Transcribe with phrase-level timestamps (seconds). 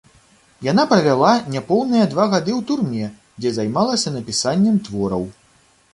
[0.71, 3.05] Яна правяла няпоўныя два гады ў турме,
[3.39, 5.23] дзе займалася напісаннем твораў.